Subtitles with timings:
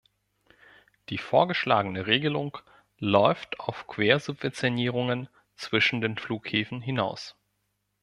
[1.09, 2.57] Die vorgeschlagene Regelung
[2.97, 7.35] läuft auf Quersubventionierungen zwischen den Flughäfen hinaus.